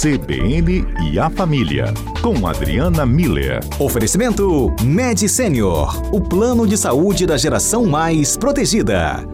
[0.00, 3.58] CBN e a Família, com Adriana Miller.
[3.80, 9.26] Oferecimento Med Senior, o plano de saúde da geração mais protegida.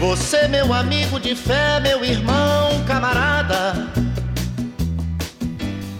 [0.00, 2.51] Você, meu amigo de fé, meu irmão,
[2.92, 3.72] camarada.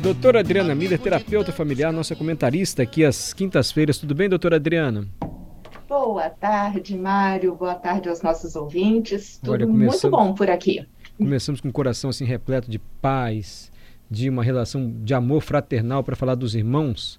[0.02, 3.96] Doutora Adriana Miller, terapeuta familiar, nossa comentarista aqui às quintas-feiras.
[3.96, 5.08] Tudo bem, doutora Adriana?
[5.88, 7.54] Boa tarde, Mário.
[7.54, 9.38] Boa tarde aos nossos ouvintes.
[9.38, 10.86] Tudo Olha, muito bom por aqui.
[11.16, 13.72] Começamos com o coração assim repleto de paz,
[14.10, 17.18] de uma relação de amor fraternal para falar dos irmãos.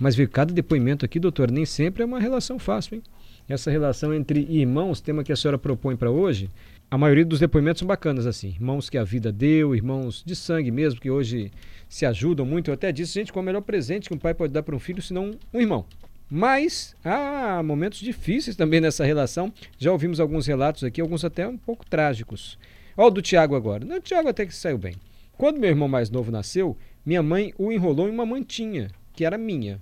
[0.00, 3.02] Mas ver cada depoimento aqui, doutor, nem sempre é uma relação fácil, hein?
[3.48, 6.50] essa relação entre irmãos, tema que a senhora propõe para hoje,
[6.92, 8.48] a maioria dos depoimentos são bacanas assim.
[8.48, 11.50] Irmãos que a vida deu, irmãos de sangue mesmo, que hoje
[11.88, 12.68] se ajudam muito.
[12.68, 14.76] Eu até disse, gente, qual é o melhor presente que um pai pode dar para
[14.76, 15.86] um filho, senão um irmão.
[16.28, 19.50] Mas há momentos difíceis também nessa relação.
[19.78, 22.58] Já ouvimos alguns relatos aqui, alguns até um pouco trágicos.
[22.94, 23.86] Olha o do Tiago agora.
[23.86, 24.96] Não, o Tiago até que saiu bem.
[25.38, 29.38] Quando meu irmão mais novo nasceu, minha mãe o enrolou em uma mantinha, que era
[29.38, 29.80] minha.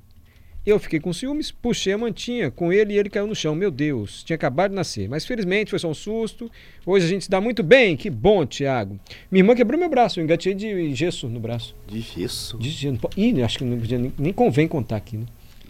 [0.64, 3.55] Eu fiquei com ciúmes, puxei a mantinha com ele e ele caiu no chão.
[3.55, 5.08] Meu Deus, tinha acabado de nascer.
[5.08, 6.50] Mas felizmente foi só um susto.
[6.84, 7.97] Hoje a gente se dá muito bem.
[7.97, 9.00] Que bom, Tiago.
[9.31, 11.75] Minha irmã quebrou meu braço, eu engatei de gesso no braço.
[11.86, 12.58] De gesso?
[12.58, 13.00] De gesso.
[13.16, 15.25] Ih, acho que não, nem, nem convém contar aqui, né?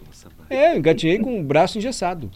[0.05, 2.29] Nossa, é, eu engatinhei com o braço engessado.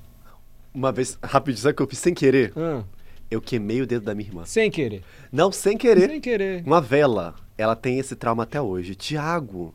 [0.74, 2.54] Uma vez, rapidinho, sabe o que eu fiz sem querer?
[2.56, 2.84] Ah.
[3.30, 4.46] Eu queimei o dedo da minha irmã.
[4.46, 5.04] Sem querer?
[5.30, 6.10] Não, sem querer.
[6.10, 6.64] Sem querer.
[6.66, 7.36] Uma vela.
[7.58, 8.96] Ela tem esse trauma até hoje.
[8.96, 9.74] Tiago,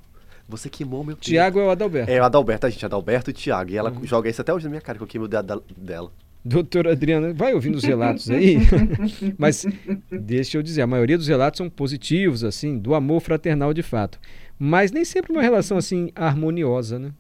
[0.50, 2.10] você queimou meu Tiago é o Adalberto.
[2.10, 3.70] É o Adalberto, a gente, Adalberto e Tiago.
[3.70, 4.04] E ela uhum.
[4.04, 6.10] joga isso até hoje na minha cara, que eu queimei o dedo dela.
[6.42, 8.56] Doutora Adriana, vai ouvindo os relatos aí.
[9.36, 9.66] Mas
[10.10, 14.18] deixa eu dizer, a maioria dos relatos são positivos, assim, do amor fraternal de fato.
[14.58, 17.12] Mas nem sempre uma relação assim harmoniosa, né?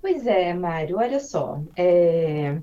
[0.00, 1.62] Pois é, Mário, olha só.
[1.76, 2.58] É,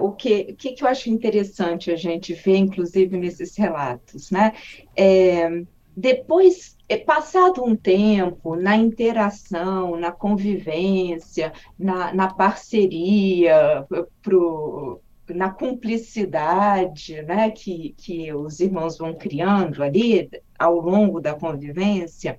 [0.00, 4.52] o que, que, que eu acho interessante a gente ver, inclusive, nesses relatos, né?
[4.96, 5.62] É,
[6.00, 13.84] depois, é, passado um tempo, na interação, na convivência, na, na parceria,
[14.22, 22.38] pro, na cumplicidade né, que, que os irmãos vão criando ali ao longo da convivência,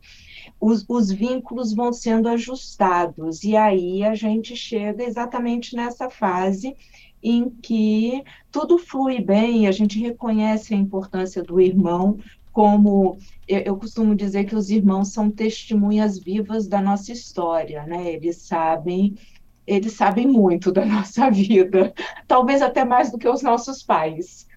[0.57, 6.77] os, os vínculos vão sendo ajustados, e aí a gente chega exatamente nessa fase
[7.21, 12.17] em que tudo flui bem, a gente reconhece a importância do irmão
[12.51, 13.17] como
[13.47, 18.13] eu, eu, costumo dizer que os irmãos são testemunhas vivas da nossa história, né?
[18.13, 19.15] Eles sabem,
[19.65, 21.93] eles sabem muito da nossa vida,
[22.27, 24.47] talvez até mais do que os nossos pais.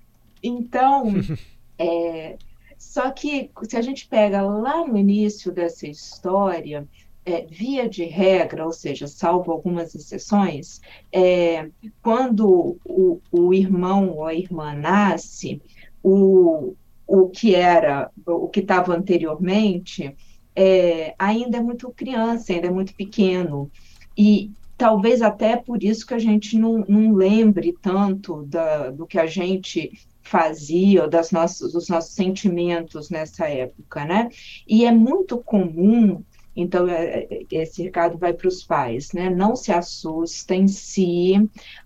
[0.42, 1.12] Então,
[1.78, 2.36] é,
[2.78, 6.88] só que se a gente pega lá no início dessa história,
[7.24, 10.80] é, via de regra, ou seja, salvo algumas exceções,
[11.12, 11.70] é,
[12.02, 15.62] quando o, o irmão ou a irmã nasce,
[16.02, 16.74] o,
[17.14, 20.16] o que era, o que estava anteriormente,
[20.56, 23.70] é, ainda é muito criança, ainda é muito pequeno.
[24.16, 29.18] E talvez até por isso que a gente não, não lembre tanto da, do que
[29.18, 29.92] a gente
[30.22, 34.30] fazia, das nossas, dos nossos sentimentos nessa época, né?
[34.66, 36.22] E é muito comum
[36.56, 39.28] então, é, é, esse recado vai para os pais, né?
[39.28, 41.34] Não se assustem se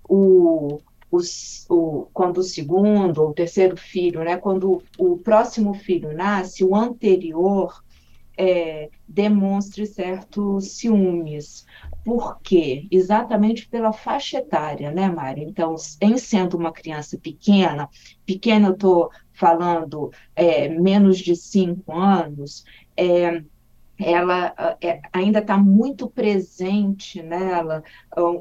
[0.08, 0.80] o,
[1.68, 7.82] o, quando o segundo ou terceiro filho, né, quando o próximo filho nasce, o anterior
[8.36, 11.64] é, demonstre certos ciúmes.
[12.04, 12.86] Por quê?
[12.90, 15.42] Exatamente pela faixa etária, né, Mari?
[15.42, 17.88] Então, em sendo uma criança pequena,
[18.24, 22.64] pequena eu estou falando é, menos de cinco anos,
[22.96, 23.42] é,
[23.98, 27.82] ela é, ainda está muito presente nela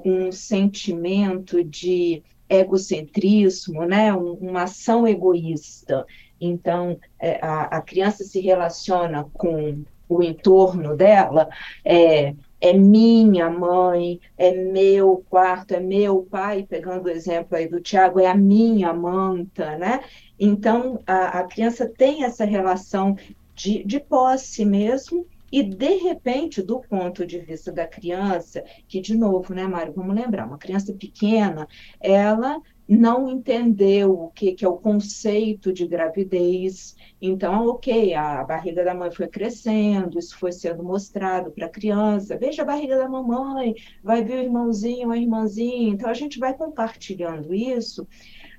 [0.06, 4.14] um sentimento de egocentrismo, né?
[4.14, 6.06] uma ação egoísta.
[6.40, 11.50] Então, é, a, a, criança se relaciona com o entorno dela,
[11.84, 17.82] é, é minha mãe, é meu quarto, é meu pai, pegando o exemplo aí do
[17.82, 20.04] Tiago, é a minha manta, né?
[20.40, 23.16] Então, a, a criança tem essa relação
[23.56, 29.16] de, de posse mesmo, e, de repente, do ponto de vista da criança, que, de
[29.16, 31.66] novo, né, Mário, vamos lembrar, uma criança pequena,
[31.98, 36.98] ela não entendeu o que, que é o conceito de gravidez.
[37.22, 42.38] Então, ok, a barriga da mãe foi crescendo, isso foi sendo mostrado para a criança.
[42.38, 45.94] Veja a barriga da mamãe, vai ver o irmãozinho, a irmãzinha.
[45.94, 48.06] Então, a gente vai compartilhando isso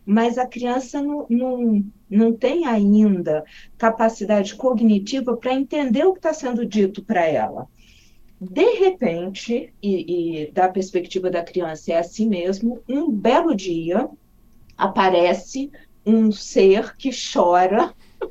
[0.07, 3.45] mas a criança não, não, não tem ainda
[3.77, 7.69] capacidade cognitiva para entender o que está sendo dito para ela.
[8.41, 14.09] De repente, e, e da perspectiva da criança é assim mesmo, um belo dia
[14.77, 15.73] aparece
[16.05, 17.93] um ser que chora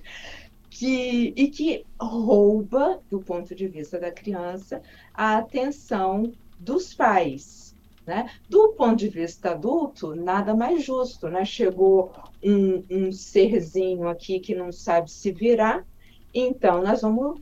[0.69, 4.81] que, e que rouba, do ponto de vista da criança,
[5.13, 7.64] a atenção dos pais.
[8.05, 8.29] Né?
[8.47, 11.27] Do ponto de vista adulto, nada mais justo.
[11.27, 11.43] Né?
[11.43, 12.11] Chegou
[12.43, 15.85] um, um serzinho aqui que não sabe se virar,
[16.33, 17.41] então nós vamos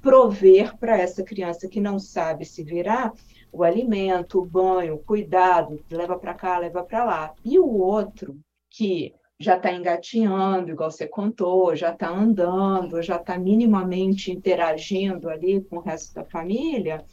[0.00, 3.12] prover para essa criança que não sabe se virar
[3.52, 7.34] o alimento, o banho, o cuidado, leva para cá, leva para lá.
[7.44, 8.36] E o outro
[8.68, 15.60] que já está engatinhando, igual você contou, já está andando, já está minimamente interagindo ali
[15.62, 17.04] com o resto da família,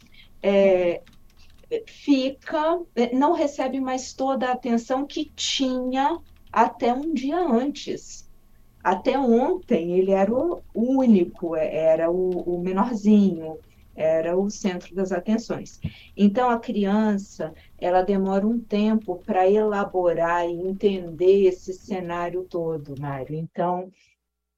[0.42, 1.02] é,
[1.88, 6.18] fica, é, não recebe mais toda a atenção que tinha
[6.52, 8.30] até um dia antes.
[8.84, 13.60] Até ontem ele era o único, é, era o, o menorzinho,
[13.96, 15.80] era o centro das atenções.
[16.16, 23.36] Então a criança, ela demora um tempo para elaborar e entender esse cenário todo, Mário.
[23.36, 23.92] Então,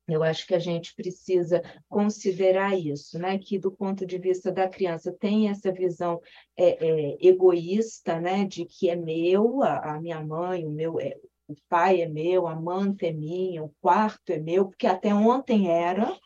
[0.08, 3.38] eu acho que a gente precisa considerar isso, né?
[3.38, 6.22] Que do ponto de vista da criança tem essa visão
[6.58, 8.46] é, é, egoísta, né?
[8.46, 11.16] De que é meu, a, a minha mãe, o meu, é,
[11.48, 15.70] o pai é meu, a manta é minha, o quarto é meu, porque até ontem
[15.70, 16.18] era,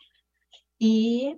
[0.80, 1.36] e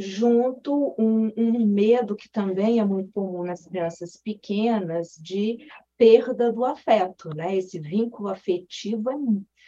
[0.00, 5.58] junto um, um medo que também é muito comum nas crianças pequenas de
[5.98, 7.54] perda do afeto, né?
[7.54, 9.16] Esse vínculo afetivo é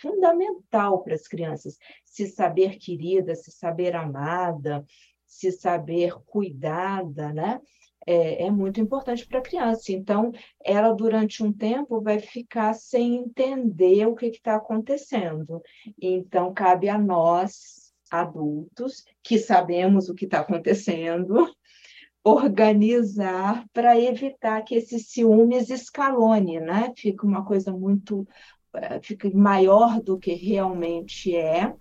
[0.00, 4.84] fundamental para as crianças, se saber querida, se saber amada,
[5.26, 7.61] se saber cuidada, né?
[8.06, 9.93] É, é muito importante para a criança.
[9.93, 10.32] Então,
[10.64, 15.62] ela, durante um tempo, vai ficar sem entender o que está acontecendo.
[16.00, 17.81] Então, cabe a nós,
[18.12, 21.50] adultos, que sabemos o que está acontecendo,
[22.23, 26.93] organizar para evitar que esse ciúmes escalone, né?
[26.97, 28.26] Fica uma coisa muito
[28.75, 31.75] eh, fica maior do que realmente é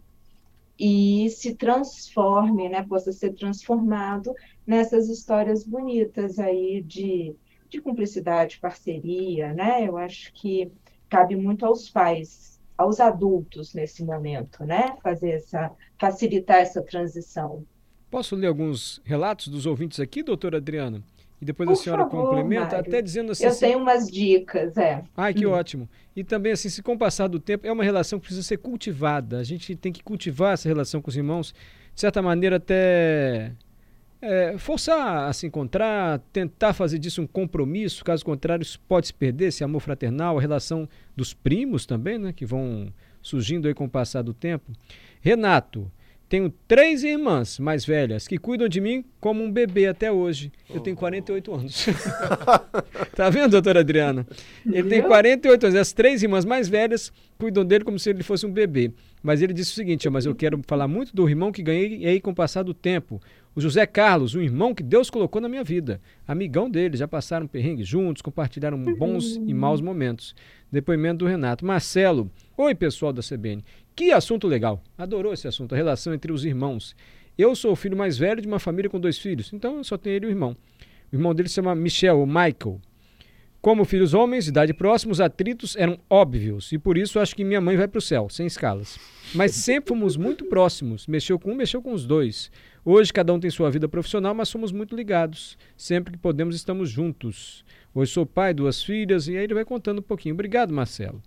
[0.80, 4.34] e se transforme, né, possa ser transformado
[4.66, 7.36] nessas histórias bonitas aí de,
[7.70, 9.88] de cumplicidade, parceria, né?
[9.88, 10.72] Eu acho que
[11.08, 17.64] cabe muito aos pais, aos adultos nesse momento, né, fazer essa facilitar essa transição.
[18.10, 21.04] Posso ler alguns relatos dos ouvintes aqui, doutora Adriana?
[21.40, 22.80] E depois Por a senhora favor, complementa, Mário.
[22.80, 23.46] até dizendo assim.
[23.46, 25.04] Eu tenho umas dicas, é.
[25.16, 25.52] Ai, que hum.
[25.52, 25.88] ótimo.
[26.16, 28.58] E também, assim, se com o passar do tempo, é uma relação que precisa ser
[28.58, 29.38] cultivada.
[29.38, 31.54] A gente tem que cultivar essa relação com os irmãos,
[31.94, 33.52] de certa maneira, até
[34.22, 39.14] é, forçar a se encontrar, tentar fazer disso um compromisso, caso contrário, isso pode se
[39.14, 43.86] perder, esse amor fraternal, a relação dos primos também, né, que vão surgindo aí com
[43.86, 44.72] o passar do tempo.
[45.22, 45.92] Renato,
[46.32, 50.50] tenho três irmãs mais velhas que cuidam de mim como um bebê até hoje.
[50.74, 51.86] Eu tenho 48 anos.
[53.14, 54.26] tá vendo, doutora Adriana?
[54.66, 55.76] Ele tem 48 anos.
[55.78, 58.94] As três irmãs mais velhas cuidam dele como se ele fosse um bebê.
[59.22, 62.22] Mas ele disse o seguinte: mas eu quero falar muito do irmão que ganhei aí
[62.22, 63.22] com o passar do tempo.
[63.54, 66.00] O José Carlos, um irmão que Deus colocou na minha vida.
[66.26, 70.34] Amigão dele, já passaram perrengue juntos, compartilharam bons e maus momentos.
[70.72, 71.66] Depoimento do Renato.
[71.66, 73.62] Marcelo, oi pessoal da CBN.
[73.94, 74.82] Que assunto legal.
[74.98, 76.96] Adorou esse assunto, a relação entre os irmãos.
[77.38, 79.98] Eu sou o filho mais velho de uma família com dois filhos, então eu só
[79.98, 80.56] tenho ele e o irmão.
[81.12, 82.80] O irmão dele se chama Michel, ou Michael.
[83.62, 87.62] Como filhos homens, idade próxima, os atritos eram óbvios e por isso acho que minha
[87.62, 88.98] mãe vai para o céu, sem escalas.
[89.36, 92.52] Mas sempre fomos muito próximos, mexeu com um, mexeu com os dois.
[92.84, 95.60] Hoje cada um tem sua vida profissional, mas somos muito ligados.
[95.78, 97.64] Sempre que podemos estamos juntos.
[97.94, 100.34] Hoje sou pai, duas filhas e aí ele vai contando um pouquinho.
[100.34, 101.22] Obrigado, Marcelo.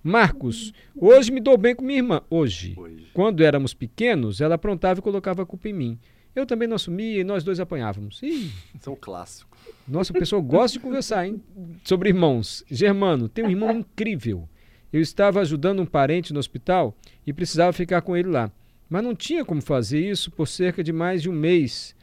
[0.00, 2.22] Marcos, hoje me dou bem com minha irmã.
[2.30, 2.74] Hoje.
[2.76, 3.08] hoje.
[3.12, 5.98] Quando éramos pequenos, ela aprontava e colocava a culpa em mim.
[6.34, 8.20] Eu também não assumia e nós dois apanhávamos.
[8.22, 8.50] Ih.
[8.74, 9.56] Isso é um clássico.
[9.86, 11.42] Nossa, o pessoal gosta de conversar, hein?
[11.84, 12.64] Sobre irmãos.
[12.70, 14.48] Germano, tem um irmão incrível.
[14.92, 16.94] Eu estava ajudando um parente no hospital
[17.26, 18.50] e precisava ficar com ele lá.
[18.88, 21.94] Mas não tinha como fazer isso por cerca de mais de um mês.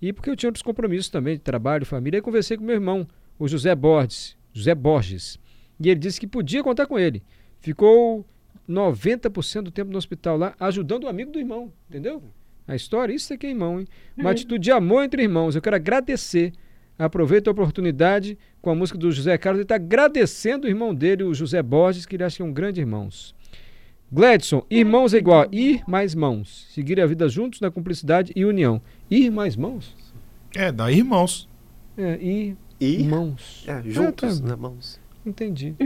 [0.00, 2.18] E porque eu tinha outros compromissos também, de trabalho, família.
[2.18, 3.06] Aí conversei com meu irmão,
[3.38, 4.36] o José Borges.
[4.52, 5.38] José Borges.
[5.80, 7.22] E ele disse que podia contar com ele.
[7.60, 8.24] Ficou
[8.68, 12.22] 90% do tempo no hospital lá, ajudando o amigo do irmão, entendeu?
[12.66, 13.86] A história, isso é que é irmão, hein?
[14.16, 14.30] Uma uhum.
[14.30, 15.54] atitude de amor entre irmãos.
[15.54, 16.52] Eu quero agradecer.
[16.98, 21.24] Aproveito a oportunidade com a música do José Carlos e está agradecendo o irmão dele,
[21.24, 23.34] o José Borges, que ele acha que é um grande irmãos.
[24.10, 26.68] Gladson, irmãos é igual a ir mais mãos.
[26.70, 28.80] Seguir a vida juntos na cumplicidade e união.
[29.10, 29.94] Ir mais mãos?
[30.54, 31.48] É, dá irmãos.
[31.98, 33.04] É, ir, ir?
[33.08, 33.64] mãos.
[33.66, 34.48] É, juntos, é, tá.
[34.48, 35.00] né, mãos.
[35.24, 35.74] Entendi.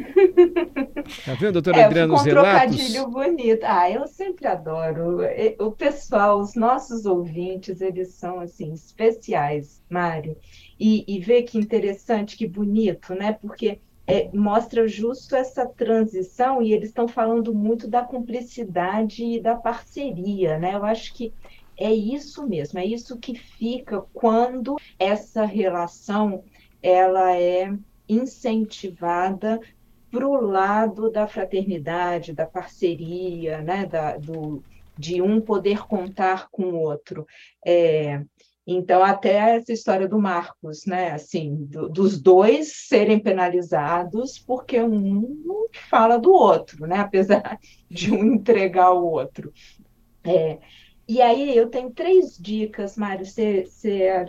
[1.25, 2.76] Tá vendo, doutora é, Adriana, os um relatos?
[2.76, 3.64] trocadilho bonito.
[3.64, 5.21] Ah, eu sempre adoro.
[5.59, 10.37] O pessoal, os nossos ouvintes, eles são, assim, especiais, Mário.
[10.78, 13.33] E, e ver que interessante, que bonito, né?
[13.40, 19.54] Porque é, mostra justo essa transição e eles estão falando muito da cumplicidade e da
[19.54, 20.75] parceria, né?
[20.75, 21.33] Eu acho que
[21.76, 26.42] é isso mesmo, é isso que fica quando essa relação
[26.83, 27.73] ela é
[28.09, 29.61] incentivada
[30.11, 33.87] para o lado da fraternidade, da parceria, né?
[33.87, 34.62] da, do,
[34.97, 37.27] de um poder contar com o outro.
[37.65, 38.23] É,
[38.71, 41.12] então, até essa história do Marcos, né?
[41.12, 46.99] Assim, do, dos dois serem penalizados porque um fala do outro, né?
[47.00, 47.59] Apesar
[47.91, 49.50] de um entregar o outro.
[50.23, 50.59] É,
[51.09, 53.25] e aí eu tenho três dicas, Mário.
[53.25, 53.65] Você,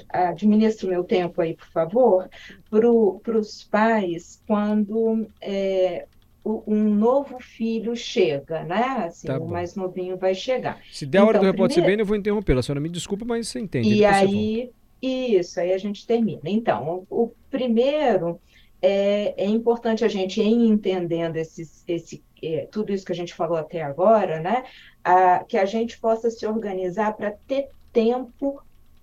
[0.08, 2.30] administra o meu tempo aí, por favor,
[2.70, 6.06] para os pais quando é,
[6.46, 9.06] um novo filho chega, né?
[9.08, 10.80] Assim, tá o mais novinho vai chegar.
[10.92, 11.98] Se der a hora então, do repórter primeiro...
[11.98, 12.58] bem, eu vou interromper.
[12.58, 13.94] A senhora me desculpa, mas você entende.
[13.94, 14.72] E aí,
[15.02, 16.42] isso, aí a gente termina.
[16.46, 18.40] Então, o, o primeiro
[18.82, 23.34] é, é, importante a gente ir entendendo esses, esse, é, tudo isso que a gente
[23.34, 24.64] falou até agora, né?
[25.04, 28.62] A, que a gente possa se organizar para ter tempo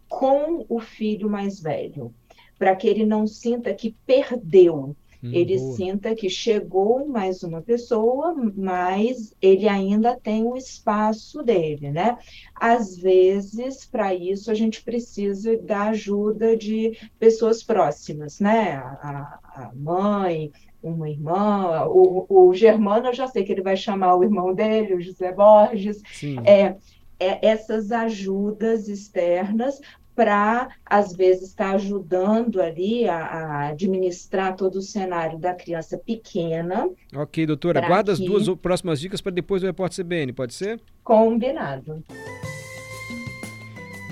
[0.09, 2.14] com o filho mais velho,
[2.59, 5.76] para que ele não sinta que perdeu Hum, ele boa.
[5.76, 12.19] sinta que chegou mais uma pessoa, mas ele ainda tem o espaço dele, né?
[12.55, 18.75] Às vezes, para isso, a gente precisa da ajuda de pessoas próximas, né?
[18.76, 20.50] A, a mãe,
[20.88, 24.95] uma irmã, o, o Germano, eu já sei que ele vai chamar o irmão dele,
[24.95, 26.02] o José Borges.
[26.12, 26.38] Sim.
[26.45, 26.76] É,
[27.19, 29.81] é, essas ajudas externas
[30.14, 35.99] para, às vezes, estar tá ajudando ali a, a, administrar todo o cenário da criança
[35.99, 36.88] pequena.
[37.14, 37.87] Ok, doutora.
[37.87, 38.23] Guarda que...
[38.23, 40.81] as duas próximas dicas para depois do Repórter CBN, pode ser?
[41.05, 42.02] Combinado.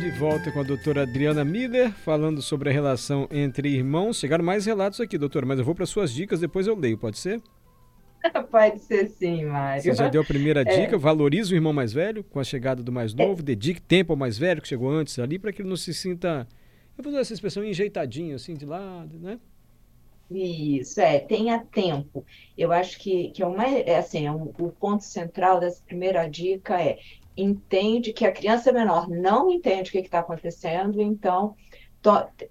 [0.04, 4.18] De volta com a doutora Adriana Miller, falando sobre a relação entre irmãos.
[4.18, 7.16] Chegaram mais relatos aqui, doutora, mas eu vou para suas dicas, depois eu leio, pode
[7.16, 7.40] ser?
[8.50, 9.82] Pode ser sim, Mário.
[9.82, 10.64] Você já deu a primeira é.
[10.64, 10.99] dica, é.
[10.99, 13.44] valorize o irmão mais velho com a chegada do mais novo, é.
[13.44, 16.46] dedique tempo ao mais velho que chegou antes ali, para que ele não se sinta,
[16.99, 19.40] eu vou usar essa expressão, enjeitadinho, assim, de lado, né?
[20.30, 22.26] Isso, é, tenha tempo.
[22.58, 26.28] Eu acho que, que é, uma, é assim, é um, o ponto central dessa primeira
[26.28, 26.99] dica é
[27.37, 31.55] entende que a criança menor não entende o que está acontecendo, então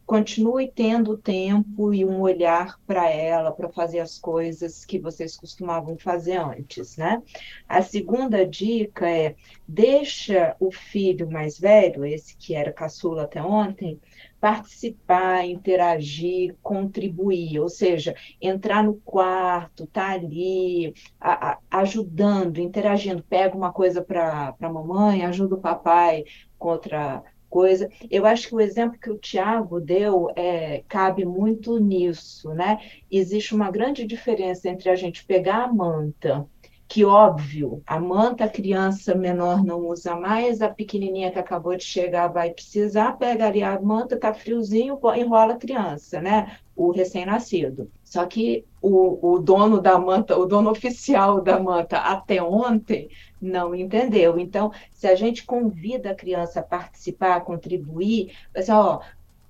[0.06, 5.98] continue tendo tempo e um olhar para ela, para fazer as coisas que vocês costumavam
[5.98, 7.22] fazer antes, né?
[7.68, 9.36] A segunda dica é
[9.68, 14.00] deixa o filho mais velho, esse que era caçula até ontem,
[14.40, 23.56] participar, interagir, contribuir, ou seja, entrar no quarto, tá ali, a, a, ajudando, interagindo, pega
[23.56, 26.26] uma coisa para a mamãe, ajuda o papai
[26.60, 27.88] contra coisa.
[28.10, 32.80] Eu acho que o exemplo que o Tiago deu é, cabe muito nisso, né?
[33.12, 36.50] Existe uma grande diferença entre a gente pegar a manta,
[36.94, 41.84] que óbvio, a manta a criança menor não usa mais, a pequenininha que acabou de
[41.84, 46.56] chegar vai precisar, pega ali a manta, tá friozinho, enrola a criança, né?
[46.76, 47.90] O recém-nascido.
[48.04, 53.10] Só que o, o dono da manta, o dono oficial da manta até ontem
[53.42, 54.38] não entendeu.
[54.38, 59.00] Então, se a gente convida a criança a participar, a contribuir, assim, ó,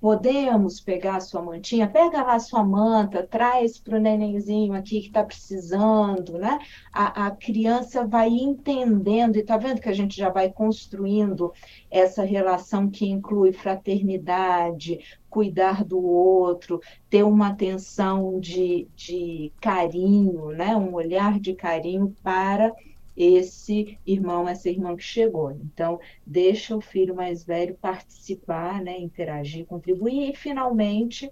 [0.04, 5.00] podemos pegar a sua mantinha, pega lá a sua manta, traz para o nenenzinho aqui
[5.00, 6.58] que está precisando, né?
[6.92, 11.54] A, a, criança vai entendendo, e está vendo que a gente já vai construindo
[11.90, 20.76] essa relação que inclui fraternidade, cuidar do outro, ter uma atenção de, de carinho, né?
[20.76, 22.74] Um olhar de carinho para
[23.16, 25.52] esse irmão, essa irmã que chegou.
[25.52, 31.30] Então, deixa o filho mais velho participar, né, interagir, contribuir e, finalmente,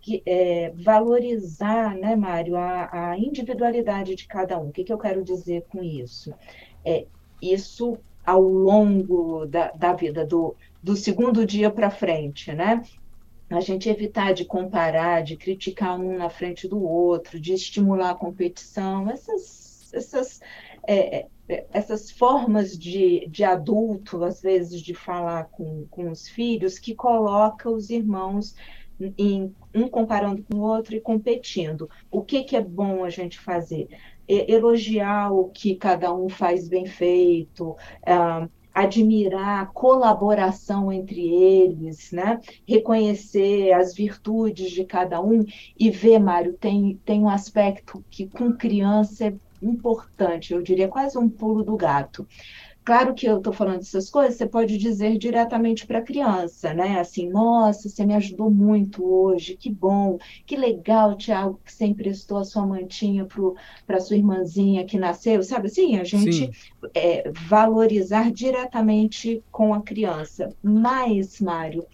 [0.00, 4.68] que, é, valorizar, né, Mário, a, a, individualidade de cada um.
[4.68, 6.32] O que, que eu quero dizer com isso?
[6.84, 7.06] É,
[7.42, 12.82] isso ao longo da, da vida, do, do segundo dia para frente, né?
[13.48, 18.14] A gente evitar de comparar, de criticar um na frente do outro, de estimular a
[18.14, 20.40] competição, essas, essas
[20.86, 26.78] é, é, essas formas de, de adulto, às vezes, de falar com, com os filhos,
[26.78, 28.54] que coloca os irmãos
[29.18, 31.88] em, um comparando com o outro e competindo.
[32.10, 33.88] O que, que é bom a gente fazer?
[34.28, 42.38] elogiar o que cada um faz bem feito, ah, admirar a colaboração entre eles, né?
[42.68, 45.46] reconhecer as virtudes de cada um
[45.78, 51.18] e ver, Mário, tem, tem um aspecto que com criança é importante, eu diria quase
[51.18, 52.26] um pulo do gato.
[52.86, 57.00] Claro que eu estou falando essas coisas, você pode dizer diretamente para a criança, né?
[57.00, 62.38] Assim, nossa, você me ajudou muito hoje, que bom, que legal, Tiago, que você emprestou
[62.38, 63.26] a sua mantinha
[63.84, 65.98] para sua irmãzinha que nasceu, sabe assim?
[65.98, 66.48] A gente
[66.94, 70.54] é, valorizar diretamente com a criança.
[70.62, 71.84] Mas, Mário,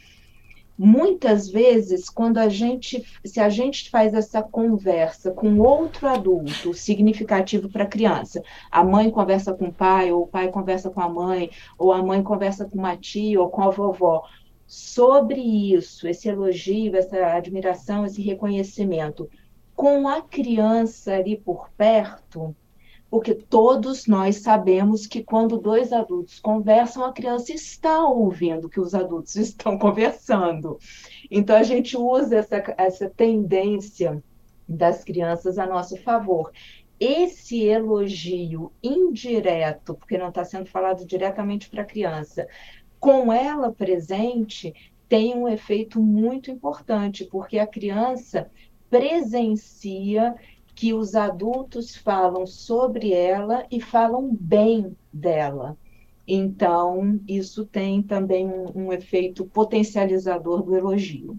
[0.78, 7.68] muitas vezes, quando a gente, se a gente faz essa conversa com outro adulto significativo
[7.68, 11.08] para a criança, a mãe conversa com o pai, ou o pai conversa com a
[11.08, 14.24] mãe, ou a mãe conversa com uma tia ou com a vovó,
[14.66, 19.28] sobre isso, esse elogio, essa admiração, esse reconhecimento,
[19.74, 22.56] com a criança ali por perto,
[23.12, 28.94] porque todos nós sabemos que quando dois adultos conversam, a criança está ouvindo que os
[28.94, 30.78] adultos estão conversando.
[31.30, 34.24] Então, a gente usa essa, essa tendência
[34.66, 36.52] das crianças a nosso favor.
[36.98, 42.48] Esse elogio indireto, porque não está sendo falado diretamente para a criança,
[42.98, 44.72] com ela presente,
[45.06, 48.50] tem um efeito muito importante, porque a criança
[48.88, 50.34] presencia
[50.74, 55.76] que os adultos falam sobre ela e falam bem dela.
[56.26, 61.36] Então, isso tem também um, um efeito potencializador do elogio.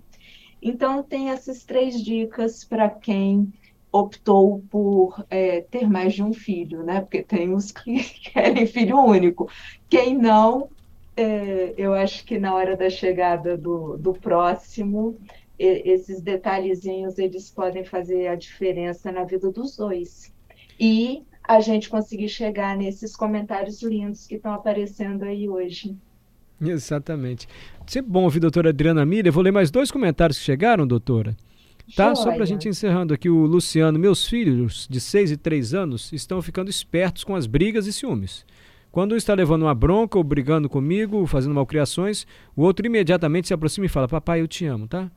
[0.61, 3.51] Então, tem essas três dicas para quem
[3.91, 7.01] optou por é, ter mais de um filho, né?
[7.01, 9.49] Porque tem os que querem filho único.
[9.89, 10.69] Quem não,
[11.15, 15.17] é, eu acho que na hora da chegada do, do próximo,
[15.65, 20.33] esses detalhezinhos eles podem fazer a diferença na vida dos dois.
[20.79, 25.95] E a gente conseguir chegar nesses comentários lindos que estão aparecendo aí hoje.
[26.61, 27.47] Exatamente.
[27.85, 29.27] Sempre bom ouvir a doutora Adriana Miller.
[29.27, 31.35] Eu vou ler mais dois comentários que chegaram, doutora.
[31.95, 32.15] Tá?
[32.15, 33.99] Só para a gente encerrando aqui, o Luciano.
[33.99, 38.45] Meus filhos de 6 e 3 anos estão ficando espertos com as brigas e ciúmes.
[38.89, 43.53] Quando um está levando uma bronca ou brigando comigo, fazendo malcriações, o outro imediatamente se
[43.53, 45.11] aproxima e fala: Papai, eu te amo, tá?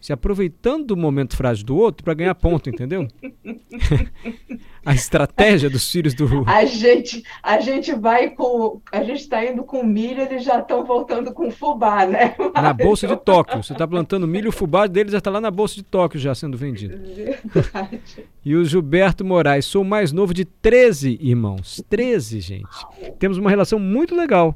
[0.00, 3.06] Se aproveitando do momento frágil do outro para ganhar ponto, entendeu?
[4.84, 9.62] a estratégia dos filhos do a gente a gente vai com a gente está indo
[9.62, 12.34] com milho eles já estão voltando com fubá né?
[12.54, 13.62] Na bolsa de Tóquio.
[13.62, 16.34] Você está plantando milho o fubá deles já está lá na bolsa de Tóquio já
[16.34, 16.96] sendo vendido.
[16.96, 18.00] Verdade.
[18.42, 21.82] e o Gilberto Moraes sou o mais novo de 13 irmãos.
[21.90, 22.86] 13 gente.
[23.18, 24.54] Temos uma relação muito legal.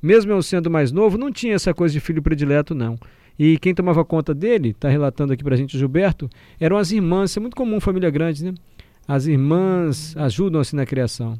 [0.00, 2.96] Mesmo eu sendo mais novo não tinha essa coisa de filho predileto não
[3.38, 6.28] e quem tomava conta dele, está relatando aqui para a gente o Gilberto,
[6.60, 7.30] eram as irmãs.
[7.30, 8.54] Isso é muito comum família grande, né?
[9.06, 11.38] As irmãs ajudam assim na criação.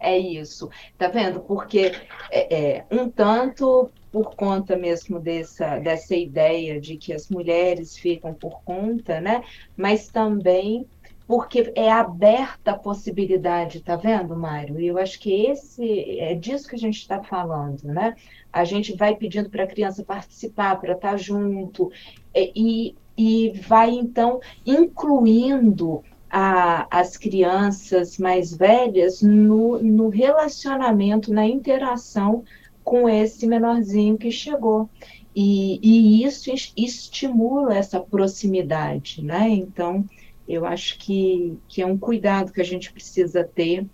[0.00, 1.40] É isso, tá vendo?
[1.40, 1.92] Porque
[2.30, 8.32] é, é, um tanto por conta mesmo dessa, dessa ideia de que as mulheres ficam
[8.32, 9.42] por conta, né?
[9.76, 10.86] Mas também
[11.28, 14.80] porque é aberta a possibilidade, tá vendo, Mário?
[14.80, 18.16] E eu acho que esse é disso que a gente está falando, né?
[18.50, 21.92] A gente vai pedindo para a criança participar, para estar tá junto,
[22.34, 32.42] e, e vai então incluindo a, as crianças mais velhas no, no relacionamento, na interação
[32.82, 34.88] com esse menorzinho que chegou.
[35.36, 39.50] E, e isso estimula essa proximidade, né?
[39.50, 40.06] Então,
[40.48, 43.86] eu acho que, que é um cuidado que a gente precisa ter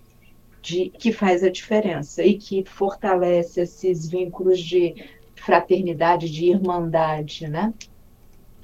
[0.63, 4.95] de, que faz a diferença e que fortalece esses vínculos de
[5.35, 7.75] fraternidade, de irmandade, né?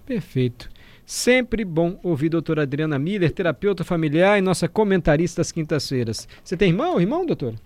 [0.07, 0.71] Perfeito.
[1.05, 6.29] Sempre bom ouvir a doutora Adriana Miller, terapeuta familiar e nossa comentarista às quintas-feiras.
[6.43, 7.57] Você tem irmão, irmão, doutora?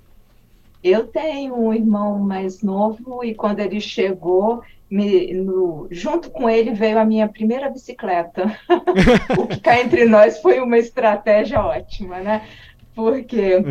[0.85, 6.75] Eu tenho um irmão mais novo e quando ele chegou, me, no, junto com ele
[6.75, 8.55] veio a minha primeira bicicleta.
[9.39, 12.47] o que cá entre nós foi uma estratégia ótima, né?
[12.95, 13.65] Porque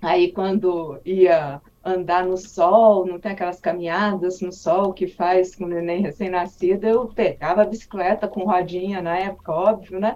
[0.00, 5.64] aí quando ia andar no sol, não tem aquelas caminhadas no sol que faz com
[5.64, 10.14] o neném recém-nascido, eu pegava a bicicleta com rodinha na época, óbvio, né?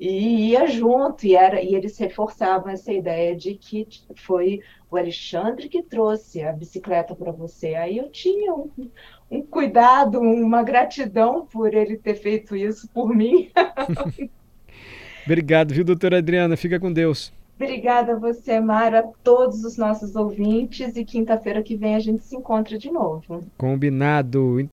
[0.00, 3.86] E ia junto, e, era, e eles reforçavam essa ideia de que
[4.16, 4.60] foi
[4.90, 7.74] o Alexandre que trouxe a bicicleta para você.
[7.74, 8.70] Aí eu tinha um,
[9.30, 13.50] um cuidado, uma gratidão por ele ter feito isso por mim.
[15.26, 16.56] Obrigado, viu, doutora Adriana?
[16.56, 17.30] Fica com Deus.
[17.56, 20.96] Obrigada a você, Mara, a todos os nossos ouvintes.
[20.96, 23.44] E quinta-feira que vem a gente se encontra de novo.
[23.58, 24.58] Combinado.